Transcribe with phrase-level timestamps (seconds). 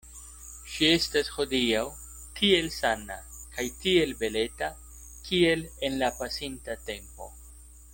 [0.75, 1.83] Ŝi estas hodiaŭ
[2.39, 3.19] tiel sana
[3.59, 4.73] kaj tiel beleta,
[5.29, 7.35] kiel en la pasinta tempo.